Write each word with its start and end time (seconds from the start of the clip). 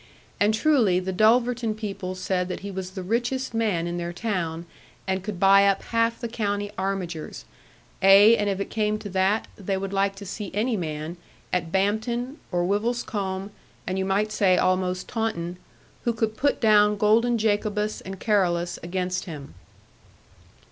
And 0.39 0.51
truly, 0.51 0.99
the 0.99 1.13
Dulverton 1.13 1.75
people 1.75 2.15
said 2.15 2.47
that 2.47 2.61
he 2.61 2.71
was 2.71 2.89
the 2.89 3.03
richest 3.03 3.53
man 3.53 3.85
in 3.85 3.97
their 3.97 4.11
town, 4.11 4.65
and 5.05 5.21
could 5.23 5.39
buy 5.39 5.67
up 5.67 5.83
half 5.83 6.19
the 6.19 6.27
county 6.27 6.71
armigers; 6.75 7.45
'ay, 8.01 8.35
and 8.35 8.49
if 8.49 8.59
it 8.59 8.71
came 8.71 8.97
to 8.97 9.09
that, 9.09 9.45
they 9.57 9.77
would 9.77 9.93
like 9.93 10.15
to 10.15 10.25
see 10.25 10.49
any 10.55 10.75
man, 10.75 11.17
at 11.53 11.71
Bampton, 11.71 12.39
or 12.51 12.63
at 12.63 12.69
Wivelscombe, 12.69 13.51
and 13.85 13.99
you 13.99 14.05
might 14.05 14.31
say 14.31 14.57
almost 14.57 15.07
Taunton, 15.07 15.57
who 16.03 16.13
could 16.13 16.35
put 16.35 16.59
down 16.59 16.97
golden 16.97 17.37
Jacobus 17.37 18.01
and 18.01 18.19
Carolus 18.19 18.79
against 18.81 19.25
him. 19.25 19.53